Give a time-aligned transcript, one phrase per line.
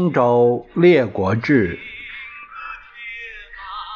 [0.00, 1.78] 东周列国志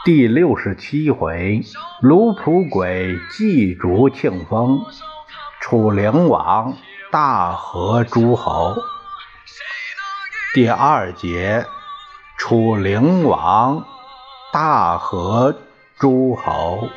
[0.04, 1.62] 第六十七回：
[2.02, 4.84] 卢普鬼祭竹庆丰，
[5.62, 6.76] 楚灵王
[7.10, 8.76] 大和诸侯。
[10.52, 11.64] 第二节：
[12.36, 13.86] 楚灵王
[14.52, 15.56] 大和
[15.98, 16.90] 诸侯。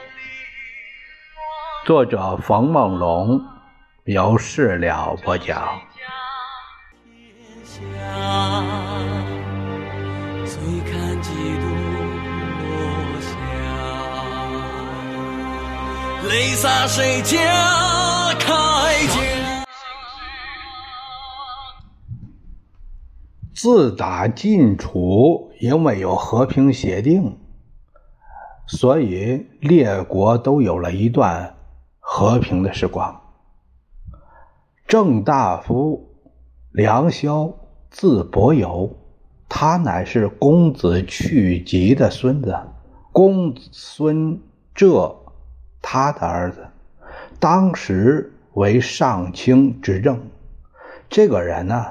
[1.86, 3.42] 作者：冯梦龙，
[4.03, 5.80] 由事了播讲。
[16.30, 17.38] 泪洒谁家
[18.33, 19.66] 铠甲？
[23.56, 27.38] 自打晋楚，因为有和平协定，
[28.67, 31.55] 所以列国都有了一段
[32.00, 33.22] 和平的时光。
[34.86, 36.09] 郑大夫
[36.72, 37.53] 梁萧，
[37.89, 38.98] 字伯友，
[39.48, 42.53] 他乃是公子去疾的孙子，
[43.14, 44.42] 公孙
[44.75, 45.16] 浙。
[45.89, 46.67] 他的儿子
[47.39, 50.19] 当时为上卿执政，
[51.07, 51.85] 这个人呢，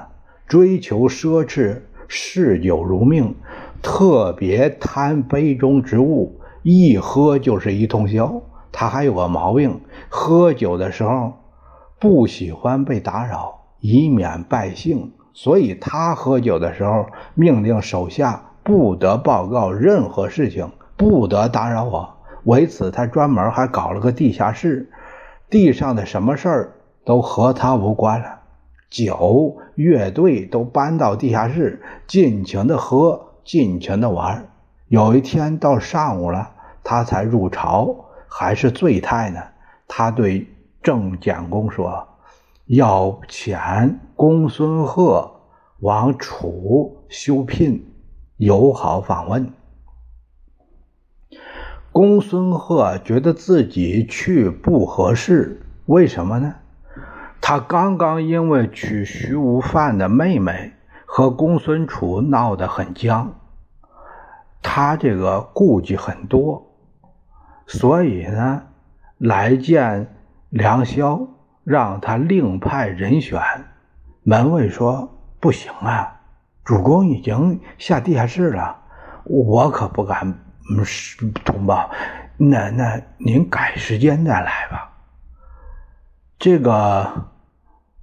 [0.45, 3.33] 追求奢侈，嗜酒如命，
[3.81, 8.39] 特别贪杯中之物，一喝就是一通宵。
[8.71, 11.33] 他还有个毛病，喝酒的时候
[11.97, 22.16] 不喜欢被打扰，以免败兴，所以他喝酒的时候命令手下不得报告任何事情，不得打扰我。
[22.47, 24.89] 为此，他专门还搞了个地下室，
[25.49, 28.39] 地上的什么事儿都和他无关了。
[28.89, 34.47] 酒、乐队都搬到地下室，尽情的喝，尽情的玩。
[34.87, 36.51] 有一天到上午了，
[36.85, 37.93] 他才入朝，
[38.29, 39.41] 还是醉态呢。
[39.85, 40.47] 他对
[40.81, 42.07] 郑简公说
[42.67, 45.29] ：“要遣公孙贺
[45.81, 47.85] 往楚修聘，
[48.37, 49.51] 友好访问。”
[51.97, 56.53] 公孙贺觉得自己去不合适，为什么呢？
[57.41, 60.73] 他刚刚因为娶徐无范的妹妹
[61.07, 63.33] 和公孙楚闹得很僵，
[64.61, 66.67] 他这个顾忌很多，
[67.65, 68.61] 所以呢，
[69.17, 70.15] 来见
[70.51, 71.27] 梁萧，
[71.63, 73.41] 让他另派人选。
[74.21, 76.19] 门卫说：“不行啊，
[76.63, 78.81] 主公已经下地下室了，
[79.23, 81.89] 我可不敢。”嗯，是同胞，
[82.37, 84.93] 那那您改时间再来吧。
[86.37, 87.29] 这个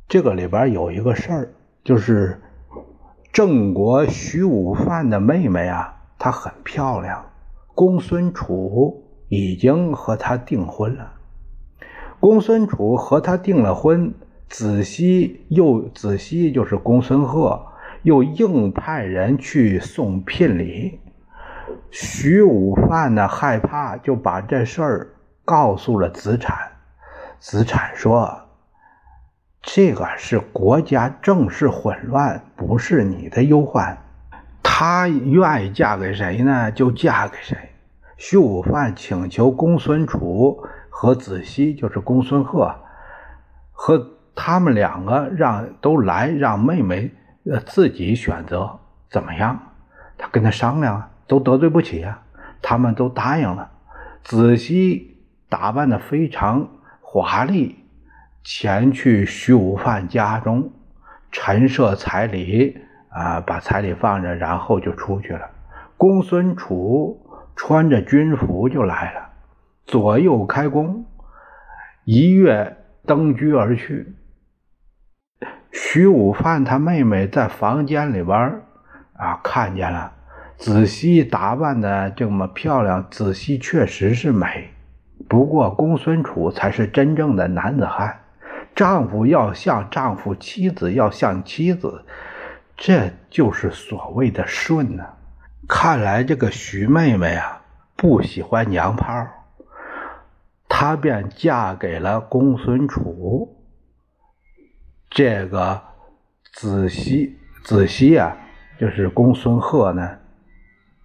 [0.09, 1.53] 这个里边有一个事儿，
[1.85, 2.41] 就是
[3.33, 7.27] 郑国徐武范的妹妹啊，她很漂亮。
[7.75, 11.13] 公孙楚已经和她订婚了。
[12.21, 14.15] 公孙楚和她订了婚，
[14.49, 17.67] 子熙又子熙就是公孙贺，
[18.03, 21.01] 又硬派人去送聘礼。
[21.91, 25.09] 徐武范呢害怕，就把这事儿
[25.45, 26.57] 告诉了子产。
[27.39, 28.43] 子产说
[29.63, 33.97] ：“这个是国家政事混乱，不是你的忧患。
[34.63, 37.57] 她愿意嫁给谁呢，就嫁给谁。”
[38.17, 42.75] 徐武范请求公孙楚和子熙，就是公孙贺，
[43.73, 47.13] 和他们两个让都来，让妹妹
[47.45, 48.79] 呃自己选择
[49.11, 49.61] 怎么样？
[50.17, 51.11] 他跟他商量啊。
[51.27, 52.21] 都得罪不起呀，
[52.63, 53.71] 他们都答应了。
[54.23, 55.17] 子熙
[55.49, 56.69] 打扮的非常
[57.01, 57.77] 华丽，
[58.43, 60.73] 前去徐武范家中
[61.31, 62.79] 陈设彩礼，
[63.11, 65.51] 啊，把彩礼放着，然后就出去了。
[65.97, 67.21] 公孙楚
[67.57, 69.29] 穿着军服就来了，
[69.87, 71.05] 左右开弓，
[72.05, 72.77] 一跃
[73.07, 74.15] 登居而去。
[75.71, 78.61] 徐武范他妹妹在房间里边
[79.17, 80.13] 啊，看见了。
[80.57, 84.71] 子熙打扮的这么漂亮，子熙确实是美。
[85.29, 88.21] 不过公孙楚才是真正的男子汉，
[88.75, 92.05] 丈夫要像丈夫，妻子要像妻子，
[92.77, 95.05] 这就是所谓的顺呢。
[95.69, 97.63] 看来这个徐妹妹啊，
[97.97, 99.27] 不喜欢娘炮，
[100.69, 103.57] 她便嫁给了公孙楚。
[105.11, 105.81] 这个
[106.53, 108.37] 子熙，子熙啊，
[108.79, 110.19] 就是公孙贺呢。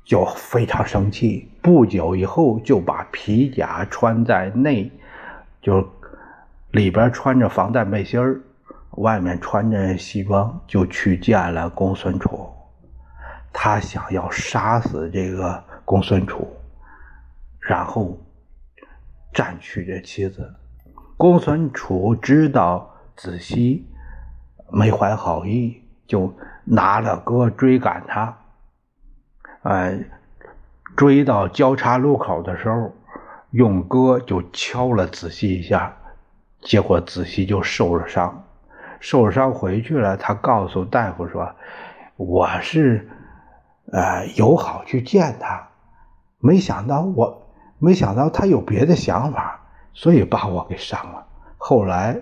[0.10, 4.92] 就非常生气，不久以后就把皮甲穿在内，
[5.62, 5.88] 就
[6.72, 8.20] 里边穿着防弹背心，
[8.98, 12.50] 外面穿着西装，就去见了公孙楚。
[13.54, 16.58] 他想要杀死这个公孙楚，
[17.60, 18.18] 然后
[19.32, 20.52] 占取这妻子。
[21.18, 23.88] 公孙楚知道子熙
[24.72, 26.34] 没怀好意，就
[26.66, 28.36] 拿了戈追赶他，
[29.62, 30.00] 呃，
[30.96, 32.94] 追到交叉路口的时候，
[33.52, 35.96] 用戈就敲了子熙一下，
[36.62, 38.44] 结果子熙就受了伤，
[39.00, 40.18] 受了伤回去了。
[40.18, 41.56] 他告诉大夫说
[42.18, 43.10] ：“我是
[43.92, 45.70] 呃友好去见他，
[46.40, 49.62] 没想到我没想到他有别的想法，
[49.94, 51.26] 所以把我给伤了。”
[51.58, 52.22] 后来。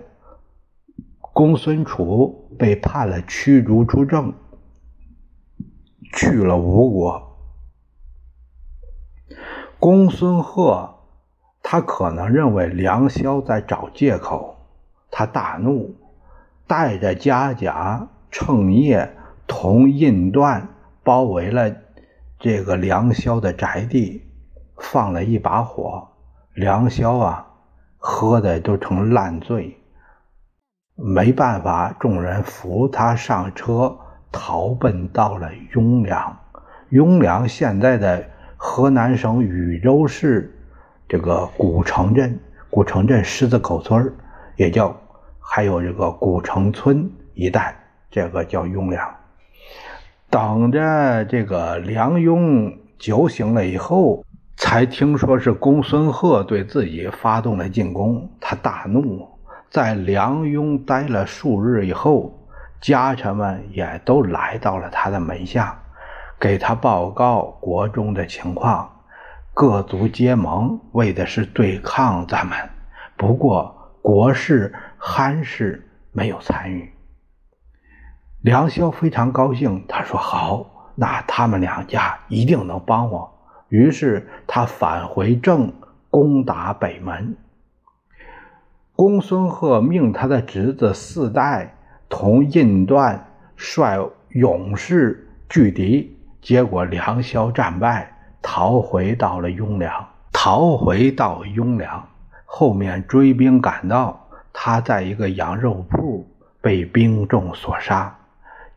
[1.34, 4.34] 公孙楚被判了驱逐出政，
[6.12, 7.27] 去了吴国。
[9.80, 10.96] 公孙贺
[11.62, 14.56] 他可能认为梁萧在找借口，
[15.10, 15.94] 他大怒，
[16.66, 19.14] 带着家甲，趁夜
[19.46, 20.68] 同印段
[21.04, 21.72] 包围了
[22.38, 24.22] 这个梁萧的宅地，
[24.78, 26.08] 放了一把火。
[26.54, 27.46] 梁萧啊，
[27.98, 29.76] 喝的都成烂醉。
[30.96, 33.96] 没办法，众人扶他上车，
[34.32, 36.36] 逃奔到了雍凉。
[36.88, 38.24] 雍凉现在的
[38.60, 40.52] 河南省禹州市
[41.08, 42.36] 这个古城镇，
[42.68, 44.12] 古城镇狮子口村
[44.56, 44.94] 也叫，
[45.38, 47.76] 还有这个古城村一带，
[48.10, 49.08] 这个叫雍凉。
[50.28, 54.24] 等着这个梁雍酒醒了以后，
[54.56, 59.24] 才听说是公孙贺对自己发动了进攻，他大怒。
[59.70, 62.36] 在梁雍待了数日以后，
[62.80, 65.80] 家臣们也都来到了他的门下，
[66.38, 68.90] 给他报告国中的情况。
[69.54, 72.56] 各族结盟，为的是对抗咱们。
[73.16, 76.92] 不过国事、憨事没有参与。
[78.40, 83.32] 梁萧非常高兴，他说：“好，那他们两家一定能帮我。”
[83.68, 85.72] 于是他返回郑，
[86.08, 87.36] 攻打北门。
[88.94, 91.76] 公孙贺命他的侄子四代
[92.08, 93.26] 同印段
[93.56, 96.16] 率勇士拒敌，
[96.48, 98.10] 结果梁萧战败，
[98.40, 100.08] 逃回到了雍凉。
[100.32, 102.08] 逃回到雍凉，
[102.46, 104.18] 后面追兵赶到，
[104.50, 106.26] 他在一个羊肉铺
[106.62, 108.16] 被兵众所杀，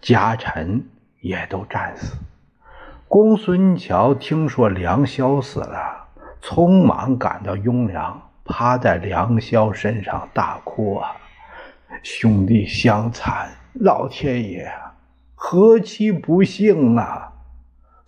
[0.01, 0.83] 家臣
[1.21, 2.18] 也都战死。
[3.07, 6.07] 公孙乔听说梁萧死了，
[6.41, 8.21] 匆忙赶到雍凉。
[8.44, 11.15] 趴在梁萧身上大哭啊！
[12.03, 14.69] 兄弟相残，老天爷
[15.35, 17.31] 何其不幸啊！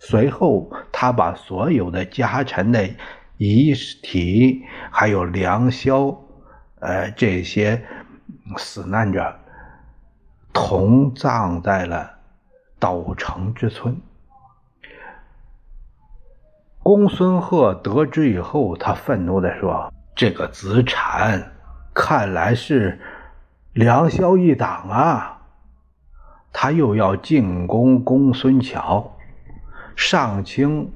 [0.06, 2.86] 随后，他把所有的家臣的
[3.38, 3.72] 遗
[4.02, 6.14] 体，还有梁萧，
[6.80, 7.82] 呃，这些
[8.58, 9.34] 死难者，
[10.52, 12.18] 同葬在了
[12.78, 13.96] 斗城之村。
[16.82, 19.90] 公孙贺得知以后，他愤怒地说。
[20.14, 21.52] 这个子产
[21.94, 23.00] 看来是
[23.72, 25.40] 梁萧一党啊，
[26.52, 29.13] 他又要进攻公孙桥。
[29.96, 30.90] 上卿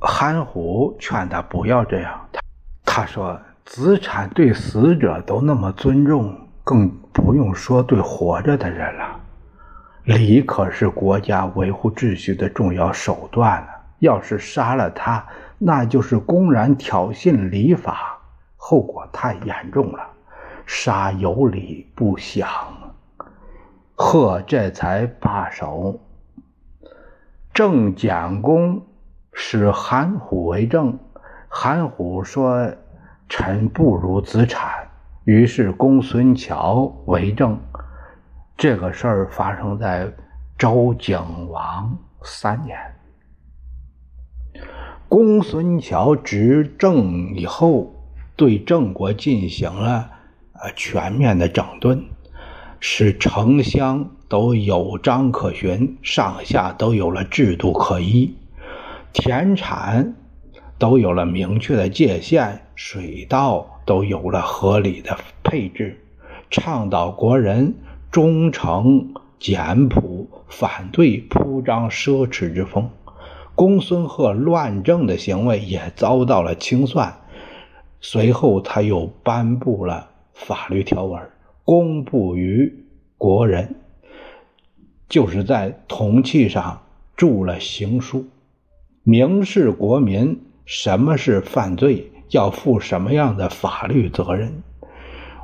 [0.00, 2.40] 韩虎劝他不要这样，他
[2.84, 9.20] 他说子产对死者都那么尊重，更不用说对活着的人了。
[10.02, 13.68] 礼可是国家维护秩序的重要手段呢，
[14.00, 15.24] 要是杀了他，
[15.58, 18.18] 那就是公然挑衅礼法。
[18.56, 20.00] 后果太严重了，
[20.66, 22.48] 杀有理不祥。
[23.94, 26.00] 贺这才罢手。
[27.58, 28.86] 郑简公
[29.32, 30.96] 使韩虎为政，
[31.48, 32.72] 韩虎说
[33.28, 34.88] ：“臣不如子产。”
[35.26, 37.58] 于是公孙乔为政。
[38.56, 40.08] 这个事儿发生在
[40.56, 42.78] 周景王三年。
[45.08, 47.92] 公孙乔执政以后。
[48.36, 50.10] 对郑国进行了
[50.52, 52.04] 呃全面的整顿，
[52.78, 58.34] 使城乡都有章可循，上下都有了制度可依，
[59.12, 60.14] 田产
[60.78, 65.98] 都有了明确的界限，水稻都有了合理的配置，
[66.50, 67.74] 倡导国人
[68.10, 72.90] 忠诚简朴，反对铺张奢侈之风。
[73.54, 77.16] 公孙贺乱政的行为也遭到了清算。
[78.00, 81.20] 随后，他又颁布了法律条文，
[81.64, 82.84] 公布于
[83.16, 83.74] 国人，
[85.08, 86.82] 就是在铜器上
[87.16, 88.26] 铸了刑书，
[89.02, 94.62] 明示国民什么是犯罪，要负什么样的法律责任。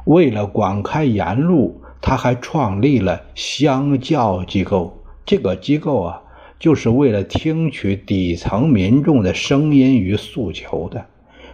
[0.05, 5.03] 为了广开言路，他还创立了乡教机构。
[5.25, 6.23] 这个机构啊，
[6.59, 11.07] 就是为了听取底层民众的声音与诉求的。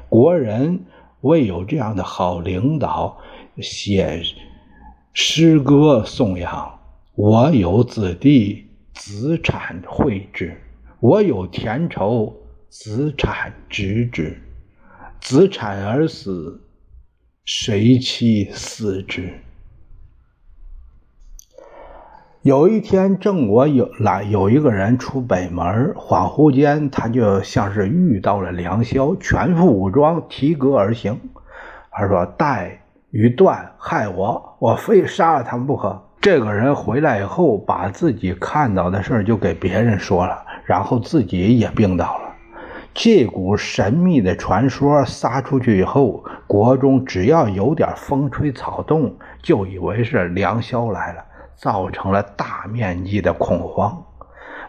[0.09, 0.87] 国人
[1.21, 3.17] 未有这样的好领导，
[3.61, 4.21] 写
[5.13, 6.80] 诗歌颂扬。
[7.15, 10.53] 我有子弟子产惠之；
[11.01, 12.35] 我有田畴，
[12.69, 14.41] 子产植之。
[15.21, 16.63] 子产而死，
[17.45, 19.35] 谁其嗣之？
[22.43, 31.21] 有一天，郑国有来有一个人出北门，恍惚间，他就像是遇到了梁萧，全副武装，提戈而行。
[31.91, 42.35] 他说：“待与段害我，我非杀了他们不可。”这个人回来以后，把自己看到的事就给别人说了，然后自己也病倒了。
[42.93, 51.25] 这股神秘的传说撒出去以后，国中只要有点风吹草动，就以为是梁萧来了。
[51.57, 54.03] 造成了大面积的恐慌，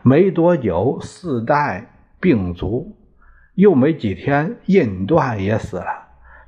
[0.02, 1.90] 没多久，四代
[2.20, 2.98] 病卒，
[3.56, 5.86] 又没几天，印段也死了，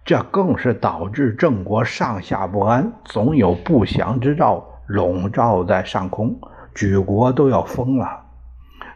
[0.03, 6.39] 这更是导致郑国上下不安，总有不祥之兆笼罩在上空，
[6.75, 8.21] 举国都要疯了。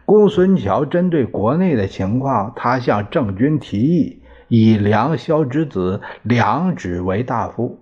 [0.05, 7.79] 公孙乔针对国内的情况，他向郑军提议，以梁萧之子梁芷为大夫，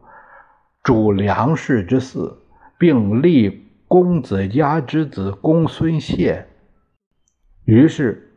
[0.82, 2.38] 主梁氏之嗣。
[2.78, 6.46] 并立公子家之子公孙谢，
[7.64, 8.34] 于是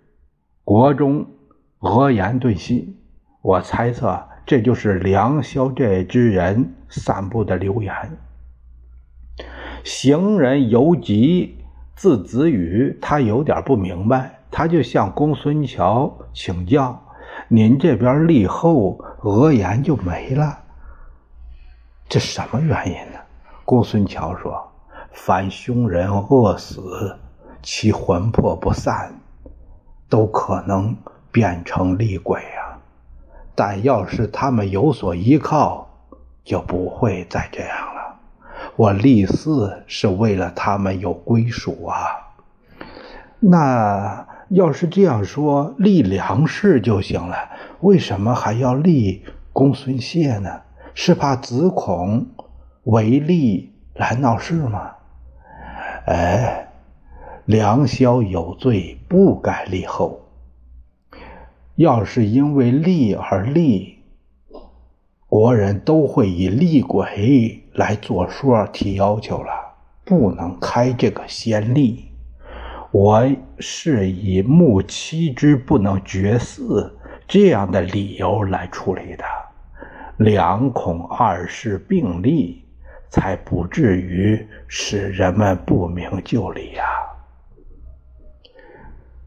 [0.63, 1.27] 国中
[1.81, 2.97] 俄言顿息。
[3.43, 4.17] 我猜测
[4.47, 7.93] 这就是梁萧这之人散布的流言。
[9.85, 11.59] 行人游吉
[11.95, 17.03] 字子羽，他有点不明白，他就向公孙乔请教
[17.49, 20.59] ：“您这边立后，额言就没了，
[22.09, 23.19] 这什么原因呢？”
[23.65, 24.73] 公孙乔说
[25.13, 27.17] ：“凡凶人饿死，
[27.63, 29.13] 其魂魄不散，
[30.09, 30.97] 都可能
[31.31, 32.79] 变成厉鬼啊！
[33.55, 35.89] 但要是他们有所依靠，
[36.45, 37.98] 就不会再这样了。
[38.79, 41.99] 我立嗣是为了他们有归属啊。
[43.41, 47.37] 那要是这样说，立梁氏就行了，
[47.81, 50.61] 为什么还要立公孙谢呢？
[50.95, 52.25] 是怕子孔？”
[52.87, 54.93] 为利来闹事吗？
[56.07, 56.69] 哎，
[57.47, 60.21] 梁萧有罪，不该立后。
[61.75, 63.98] 要是因为利而立，
[65.39, 69.53] 国人都会以厉鬼来作说提要求了，
[70.05, 72.07] 不能开这个先例。
[72.91, 73.25] 我
[73.61, 76.91] 是以木妻之不能绝嗣
[77.29, 79.25] 这样的理由来处理的，
[80.17, 82.65] 两恐二世并立。
[83.09, 86.85] 才不至于使人们不明就里呀！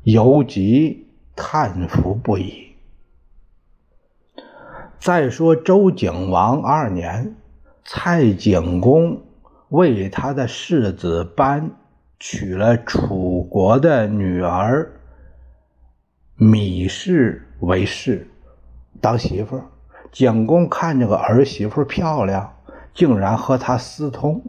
[0.04, 2.71] 尤吉叹服不已。
[5.02, 7.36] 再说周景王二年，
[7.84, 9.24] 蔡景公
[9.70, 11.72] 为他的世子班
[12.20, 14.92] 娶了楚国的女儿
[16.38, 18.28] 芈氏为氏，
[19.02, 19.60] 当媳妇。
[20.12, 22.54] 景公看这个儿媳妇漂亮。
[22.94, 24.44] 竟然和他私通，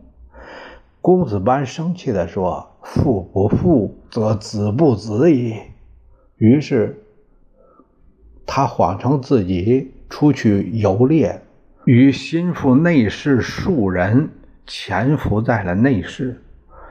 [1.00, 5.56] 公子班生气地说：“父不父，则子不子矣。”
[6.36, 7.04] 于是
[8.44, 11.40] 他谎称自己出去游猎，
[11.86, 14.28] 与心腹内侍数人
[14.66, 16.42] 潜伏在了内室。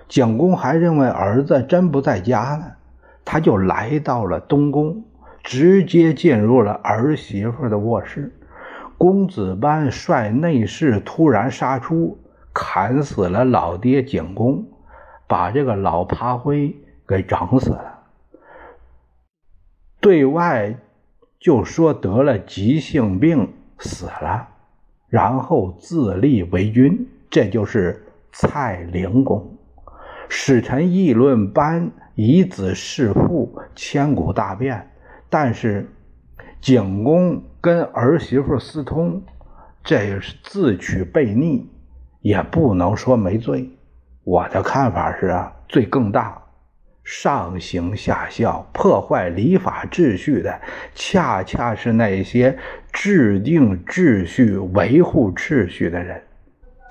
[0.09, 2.65] 景公还认为儿子真不在家呢，
[3.23, 5.03] 他就来到了东宫，
[5.43, 8.33] 直接进入了儿媳妇的卧室。
[8.97, 12.17] 公子班率内侍突然杀出，
[12.51, 14.65] 砍死了老爹景公，
[15.27, 16.75] 把这个老爬灰
[17.07, 17.99] 给整死了。
[19.99, 20.75] 对外
[21.41, 24.47] 就说得了急性病死了，
[25.09, 29.57] 然后自立为君，这就是蔡灵公。
[30.29, 34.89] 使臣议论班以子弑父，千古大变。
[35.29, 35.89] 但是。
[36.61, 39.23] 景公跟儿媳妇私通，
[39.83, 41.67] 这也是自取背逆，
[42.19, 43.67] 也不能说没罪。
[44.23, 46.39] 我的看法是啊，罪更大。
[47.03, 50.61] 上行下效，破坏礼法秩序的，
[50.93, 52.57] 恰恰是那些
[52.91, 56.21] 制定秩序、维护秩序的人。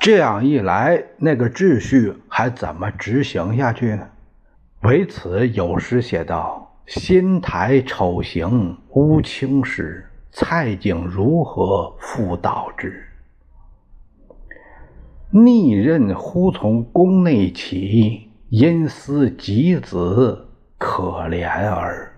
[0.01, 4.09] 这样一来，那个秩序还怎么执行下去呢？
[4.83, 6.67] 为此，有诗写道。
[6.87, 13.05] 新台丑行乌青时，蔡景如何复导之？
[15.31, 22.13] 逆刃忽从宫内起，因思及子，可怜儿。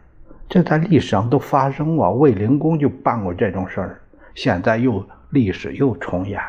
[0.48, 4.00] 这在历史上都发生过，卫灵公就办过这种事儿。
[4.34, 6.40] 现在又历史又重演。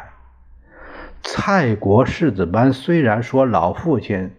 [1.22, 4.32] 蔡国世子班虽然说老父亲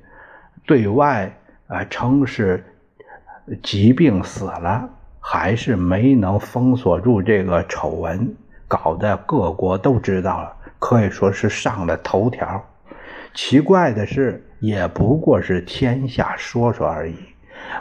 [0.66, 1.32] 对外。
[1.66, 2.62] 啊，称是
[3.62, 4.86] 疾病死了，
[5.18, 8.36] 还是没能封锁住这个丑闻，
[8.68, 12.62] 搞得各国都知道了，可以说是上了头条。
[13.34, 17.16] 奇怪的是，也不过是天下说说而已，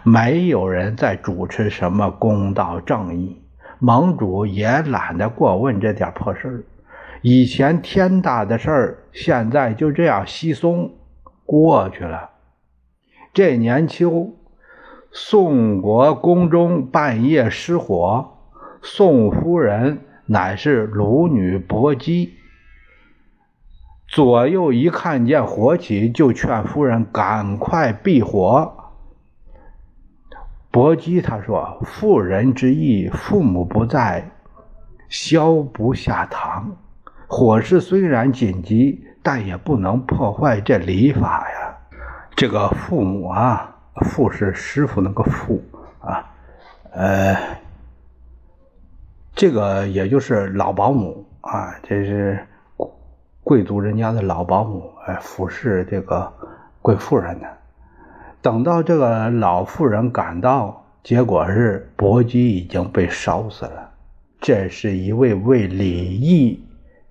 [0.04, 3.40] 没有人在主持什么公道正义。
[3.78, 6.64] 盟主也懒得过问这点破事儿。
[7.22, 10.92] 以前天大的事儿，现在就这样稀松
[11.46, 12.32] 过去了。
[13.34, 14.34] 这年秋，
[15.12, 18.38] 宋国宫中半夜失火，
[18.82, 22.34] 宋夫人乃是鲁女薄姬。
[24.14, 28.72] 左右一看见火起，就劝夫人赶快避火。
[30.70, 34.30] 薄姬他说：“妇人之义，父母不在，
[35.10, 36.78] 消不下堂。”
[37.26, 41.76] 火势虽然紧急，但也不能破坏这礼法呀。
[42.36, 45.60] 这个父母啊，父是师傅那个父
[46.02, 46.24] 啊，
[46.92, 47.36] 呃，
[49.34, 52.48] 这个也就是老保姆啊，这是
[53.44, 56.32] 贵族人家的老保姆，哎，服侍这个
[56.82, 57.48] 贵妇人的。
[58.42, 63.92] 等到这个老妇人赶到，结果是薄姬已经被烧死了。
[64.40, 65.88] 这是一位为礼
[66.20, 66.64] 义。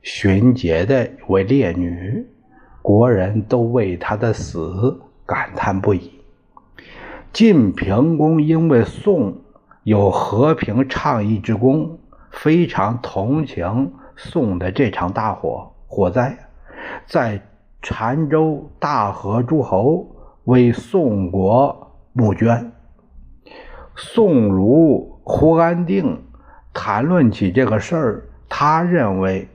[0.03, 2.27] 寻节的为烈女，
[2.83, 6.11] 国人都为她的死感叹不已。
[7.33, 9.33] 晋平公因为宋
[9.85, 12.01] 有和平倡议之功，
[12.33, 16.35] 非常同情宋的这场大火火灾，
[17.05, 17.39] 在
[17.83, 20.07] 澶州大河诸侯
[20.45, 22.73] 为宋国募捐。
[23.95, 26.25] 宋儒胡安定
[26.73, 29.47] 谈论起这个事儿，他认为。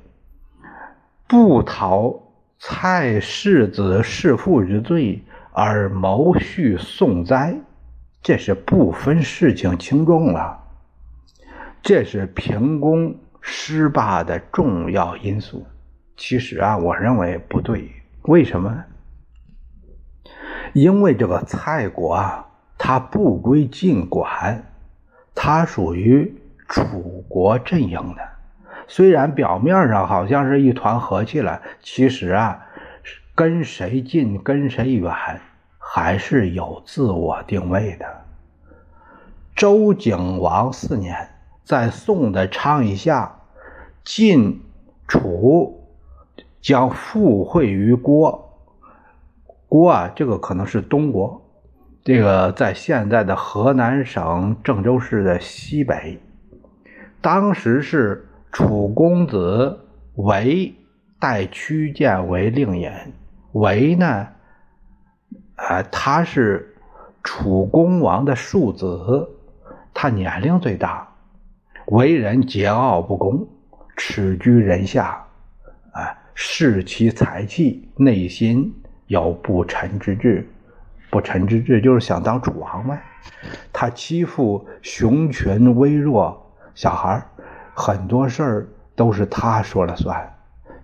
[1.27, 2.13] 不讨
[2.59, 5.21] 蔡世子弑父之罪
[5.51, 7.59] 而谋恤宋灾，
[8.21, 10.57] 这是不分事情轻重了。
[11.81, 15.65] 这是平公失霸的重要因素。
[16.17, 17.91] 其实啊，我认为不对。
[18.23, 18.83] 为什么？
[20.73, 24.65] 因为这个蔡国啊，它不归晋管，
[25.33, 26.35] 它属于
[26.67, 28.21] 楚国阵营的。
[28.87, 32.65] 虽然表面上好像是一团和气了，其实啊，
[33.35, 35.13] 跟谁近跟谁远
[35.77, 38.05] 还是有自我定位的。
[39.55, 41.29] 周景王四年，
[41.63, 43.39] 在宋的倡议下，
[44.03, 44.61] 晋、
[45.07, 45.76] 楚
[46.61, 48.49] 将附会于郭。
[49.67, 51.41] 郭啊，这个可能是东国，
[52.03, 56.19] 这个在现在的河南省郑州市的西北。
[57.21, 58.23] 当时是。
[58.49, 59.81] 楚公子
[60.15, 60.73] 韦
[61.19, 62.89] 代屈建为令尹，
[63.51, 64.29] 韦呢，
[65.55, 66.75] 啊，他是
[67.23, 69.29] 楚公王的庶子，
[69.93, 71.09] 他年龄最大，
[71.87, 73.47] 为人桀骜不恭，
[73.95, 75.26] 耻居人下，
[76.37, 78.71] 啊，视其才气，内心
[79.07, 80.47] 有不臣之志，
[81.09, 83.01] 不臣之志就是想当楚王呗。
[83.73, 87.25] 他欺负雄群微弱小孩
[87.73, 90.35] 很多事儿都是他说了算，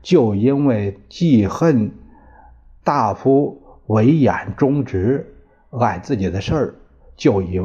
[0.01, 1.91] 就因为记恨
[2.83, 5.35] 大夫韦衍忠直，
[5.79, 6.75] 爱自己的事儿，
[7.15, 7.61] 就以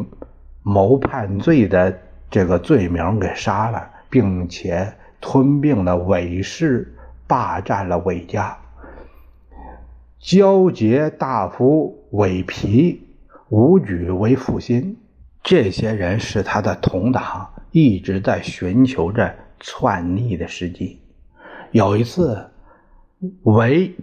[0.62, 1.98] 谋叛罪的
[2.30, 6.94] 这个罪名给杀了，并且吞并了韦氏，
[7.28, 8.58] 霸占了韦家。
[10.18, 13.06] 交结大夫韦皮、
[13.50, 14.96] 武举为腹心，
[15.44, 17.54] 这些人是他的同党。
[17.70, 21.02] 一直在寻求着篡逆的时机。
[21.70, 22.48] 有一次，
[23.42, 23.94] 韦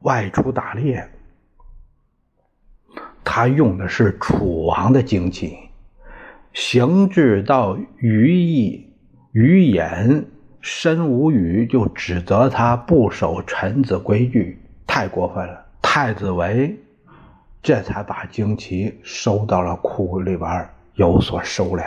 [0.00, 1.06] 外出打猎，
[3.22, 5.54] 他用的是楚王的旌旗，
[6.54, 8.90] 行至到于邑、
[9.32, 10.24] 于衍
[10.62, 15.66] 身无语，就指责他不守臣子规矩，太过分了。
[15.82, 16.78] 太子韦
[17.60, 21.84] 这才把旌旗收到了库里边，有所收敛。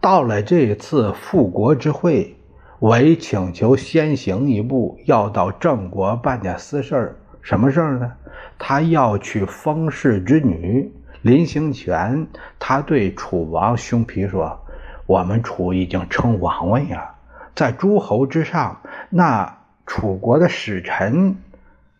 [0.00, 2.36] 到了这次复国之会，
[2.80, 7.16] 为请求先行一步，要到郑国办点私事儿。
[7.40, 8.12] 什么事儿呢？
[8.58, 12.26] 他要娶封氏之女临行前，
[12.58, 14.60] 他对楚王兄皮说
[15.06, 17.11] ：“我们楚已经称王位了，
[17.54, 21.36] 在诸侯之上，那楚国的使臣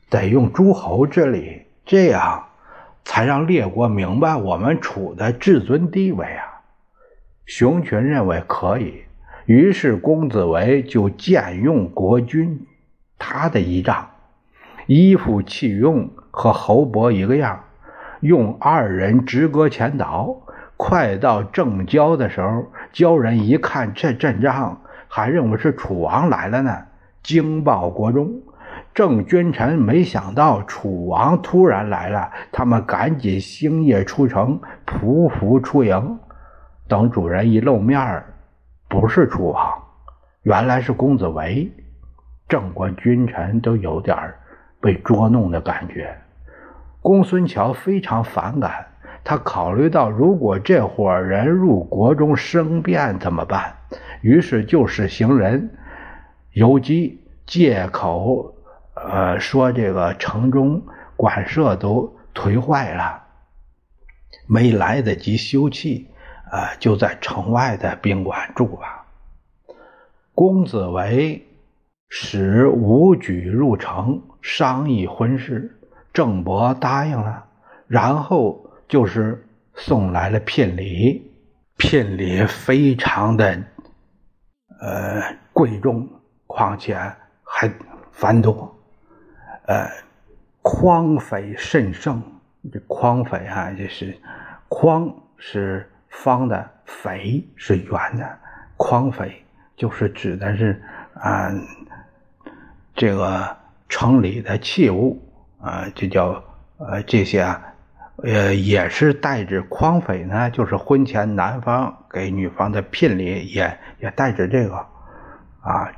[0.09, 2.47] 得用诸侯之礼，这样
[3.05, 6.63] 才让列国明白我们楚的至尊地位啊。”
[7.45, 9.03] 熊群认为可以，
[9.47, 12.67] 于是公子围就荐用国君。
[13.19, 14.11] 他的仪仗、
[14.87, 17.65] 衣服、器用和侯伯一个样，
[18.21, 20.37] 用二人直戈前导。
[20.77, 24.82] 快到正交的时候，交人一看这阵仗，
[25.15, 26.75] 还认为是楚王来了呢，
[27.23, 28.33] 惊报国中。
[28.95, 36.19] 郑君臣没想到楚王突然来了，他们赶紧星夜出城，匍匐出营。
[36.89, 38.25] 等主人一露面
[38.89, 39.71] 不是楚王，
[40.45, 41.71] 原来是公子围。
[42.49, 44.17] 郑国君臣都有点
[44.81, 46.17] 被捉弄的感觉。
[47.03, 48.87] 公孙乔非常反感，
[49.23, 53.75] 他考虑到如果这伙人入国中生变怎么办，
[54.23, 55.71] 于是就使行人
[56.53, 58.57] 游击，借口。
[58.95, 60.83] 呃，说这个城中
[61.17, 63.23] 馆舍都颓坏了，
[64.47, 66.07] 没来得及修葺，
[66.51, 69.07] 啊，就在城外的宾馆住吧。
[70.35, 71.47] 公子围
[72.11, 75.81] 使武举入城商议婚事，
[76.13, 77.47] 郑伯答应了，
[77.89, 81.33] 然后就是送来了聘礼，
[81.79, 83.63] 聘礼非常的
[84.83, 86.09] 呃贵重，
[86.47, 86.99] 况且
[87.45, 87.71] 还
[88.11, 88.77] 繁多。
[89.67, 89.89] 呃，
[90.61, 92.21] 匡匪甚盛。
[92.73, 94.17] 这匡匪啊，就是
[94.69, 98.39] 匡是方的，匪是圆的。
[98.77, 99.45] 匡匪
[99.77, 100.81] 就是指的是
[101.15, 101.51] 啊，
[102.95, 103.57] 这个
[103.89, 105.21] 城里的器物
[105.61, 106.43] 啊，就叫
[106.79, 107.63] 呃这些啊，
[108.17, 114.77] 呃也是代指匡匪呢，就是婚前男方给女方的聘礼，也也带着这个
[115.61, 115.91] 啊，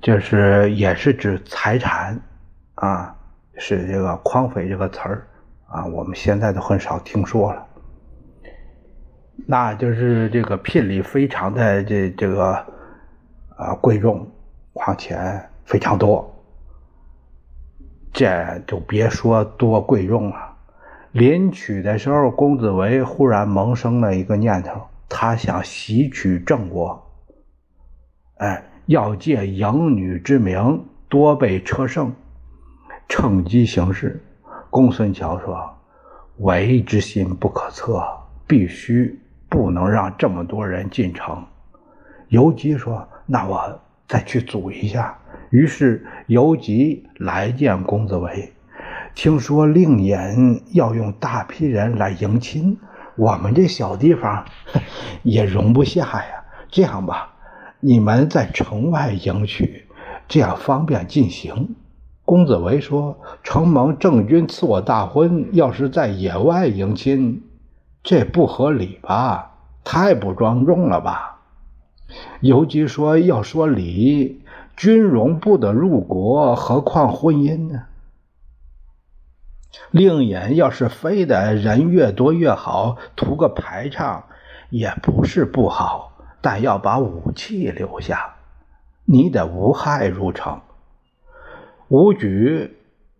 [0.00, 2.20] 就是也是指财产。
[2.74, 3.16] 啊，
[3.56, 5.26] 是这个“匡匪”这个词儿
[5.66, 7.66] 啊，我们现在都很少听说了。
[9.46, 12.52] 那就是这个聘礼非常的这这个
[13.56, 14.30] 啊贵重，
[14.74, 15.18] 况且
[15.64, 16.30] 非常多。
[18.12, 20.54] 这就别说多贵重了。
[21.12, 27.10] 临娶的时候，公子围忽然萌生了一个念头，他想袭取郑国，
[28.38, 32.12] 哎，要借迎女之名，多备车胜。
[33.08, 34.20] 趁机行事，
[34.68, 35.76] 公孙乔说
[36.38, 38.04] ：“为之心不可测，
[38.48, 41.46] 必须不能让这么多人进城。”
[42.28, 45.16] 游击说：“那我再去阻一下。”
[45.50, 48.52] 于是游击来见公子围，
[49.14, 52.76] 听说令尹要用大批人来迎亲，
[53.16, 54.44] 我们这小地方
[55.22, 56.44] 也容不下呀。
[56.68, 57.32] 这样吧，
[57.80, 59.86] 你们在城外迎娶，
[60.28, 61.74] 这样方便进行。
[62.24, 67.42] 公子围说：“承蒙郑君赐我大婚，要是在野外迎亲，
[68.02, 69.52] 这不合理吧？
[69.84, 71.40] 太不庄重了吧？”
[72.40, 74.42] 尤其说：“要说礼，
[74.76, 77.84] 军容不得入国，何况婚姻呢？
[79.90, 84.24] 令尹要是非得人越多越好，图个排场，
[84.70, 88.34] 也不是不好，但要把武器留下，
[89.04, 90.60] 你得无害入城。”
[91.88, 92.76] 吴举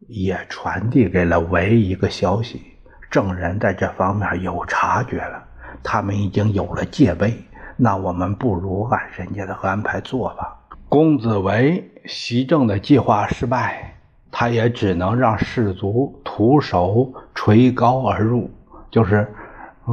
[0.09, 2.62] 也传递给了韦一个消息：
[3.11, 5.45] 郑人在这方面有察觉了，
[5.83, 7.33] 他们已经有了戒备。
[7.77, 10.59] 那我们不如按人家的安排做吧。
[10.88, 13.95] 公子围袭郑的计划失败，
[14.38, 18.51] 他也只能让士卒徒手垂高而入，
[18.90, 19.27] 就是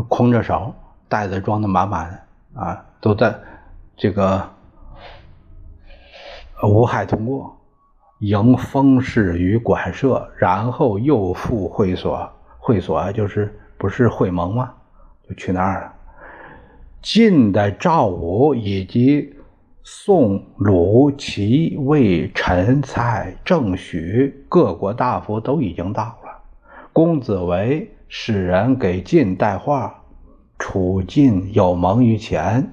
[0.09, 0.73] 空着手，
[1.07, 3.33] 袋子装的满满的啊，都在
[3.95, 4.45] 这个
[6.61, 7.57] 无害通过。
[8.19, 12.29] 迎封氏于馆舍，然后又赴会所。
[12.59, 14.73] 会所就是不是会盟吗？
[15.25, 15.93] 就去那儿了。
[17.01, 19.33] 晋的赵武以及
[19.85, 26.41] 宋、鲁、齐、魏、陈、蔡、郑、许各国大夫都已经到了。
[26.93, 29.93] 公子围使人给晋带话：
[30.57, 32.71] 楚晋有盟于前，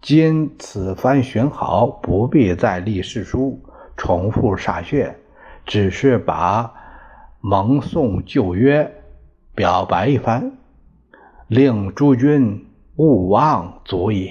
[0.00, 3.60] 今此番寻好，不必再立誓书。
[3.94, 5.14] 重复歃血，
[5.66, 6.72] 只是把
[7.42, 8.90] 蒙宋旧约
[9.54, 10.52] 表白一番，
[11.48, 12.66] 令诸君
[12.96, 14.30] 勿忘足矣。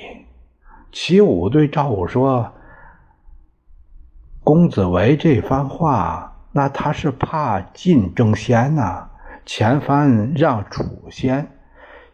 [0.98, 2.54] 齐武对赵武说
[4.46, 9.10] ：“公子围这番话，那他是怕晋争先呐。
[9.46, 11.52] 前番让楚先，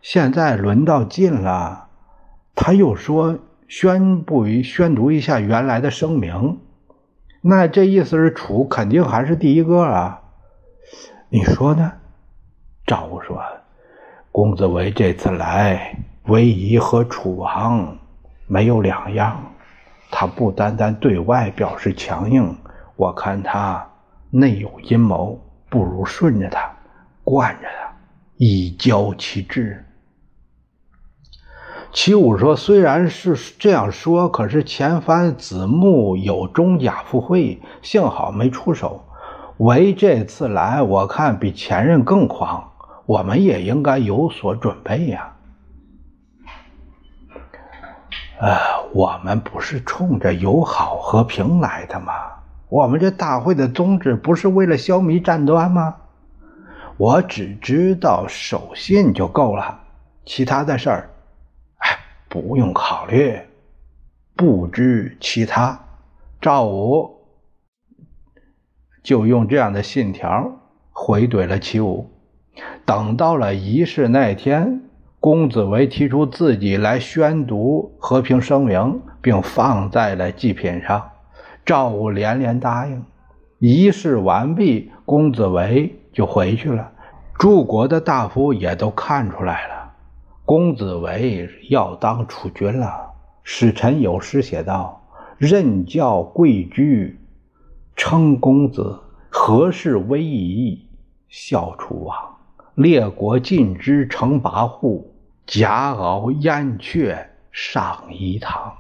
[0.02, 1.90] 现在轮到晋了，
[2.56, 6.60] 他又说宣布宣读一下原来的声明。”
[7.42, 10.24] 那这意思是楚肯定还是第一个啊？
[11.30, 11.92] 你说呢？
[12.88, 13.40] 赵武说
[14.34, 18.00] ：“公子围这次来，唯一和楚王
[18.52, 19.42] 没有两样。
[20.12, 22.58] 他不单单对外表示强硬，
[22.98, 23.88] 我看他
[24.30, 26.70] 内有阴谋，不如顺着他，
[27.24, 27.94] 惯着他，
[28.36, 29.86] 以教其志。
[31.94, 39.06] 齐武说：“虽然是这样说，可是前番子木有中甲赴会，幸好没出手。
[39.60, 42.70] 唯这次来，我看比前任更狂，
[43.06, 45.38] 我们也应该有所准备呀。
[48.42, 48.58] 呃，
[48.92, 52.12] 我们不是冲着友好和平来的吗？
[52.70, 55.98] 我们这大会的宗旨不是为了消弭战端吗？
[56.98, 59.82] 我只知道守信就够了，
[60.26, 61.10] 其他的事儿。”
[62.28, 63.38] 不用考虑，
[64.36, 65.80] 不知其他。
[66.40, 67.28] 赵武
[69.04, 70.50] 就用这样的信条
[70.92, 72.10] 回怼了齐武。
[72.86, 74.82] 等到了仪式那天，
[75.22, 81.12] 公子维提出自己来宣读和平声明，并放在了祭品上。
[81.64, 83.04] 赵武连连答应。
[83.60, 86.92] 仪式完毕，公子维就回去了。
[87.38, 89.92] 诸国的大夫也都看出来了。
[90.44, 93.12] 公子维要当储君了。
[93.44, 95.04] 使臣有诗写道
[95.38, 97.20] ：“任教贵居，
[97.96, 100.88] 称公子，何事威仪，
[101.30, 102.18] 效楚王。
[102.74, 105.04] 列国尽之成跋扈，
[105.52, 108.74] 夹敖燕雀上仪堂。”